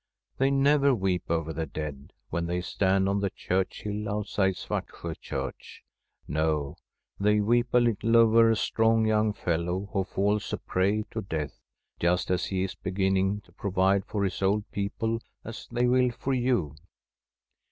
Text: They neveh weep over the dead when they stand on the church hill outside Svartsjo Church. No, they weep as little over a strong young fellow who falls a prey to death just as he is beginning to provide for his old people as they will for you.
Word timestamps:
They 0.39 0.49
neveh 0.49 0.97
weep 0.97 1.29
over 1.29 1.53
the 1.53 1.67
dead 1.67 2.11
when 2.31 2.47
they 2.47 2.61
stand 2.61 3.07
on 3.07 3.19
the 3.19 3.29
church 3.29 3.83
hill 3.83 4.09
outside 4.09 4.55
Svartsjo 4.55 5.13
Church. 5.19 5.83
No, 6.27 6.75
they 7.19 7.39
weep 7.39 7.67
as 7.75 7.83
little 7.83 8.17
over 8.17 8.49
a 8.49 8.55
strong 8.55 9.05
young 9.05 9.31
fellow 9.31 9.91
who 9.93 10.03
falls 10.03 10.51
a 10.53 10.57
prey 10.57 11.03
to 11.11 11.21
death 11.21 11.61
just 11.99 12.31
as 12.31 12.45
he 12.45 12.63
is 12.63 12.73
beginning 12.73 13.41
to 13.41 13.51
provide 13.51 14.03
for 14.03 14.23
his 14.23 14.41
old 14.41 14.65
people 14.71 15.21
as 15.43 15.67
they 15.71 15.85
will 15.85 16.09
for 16.09 16.33
you. 16.33 16.73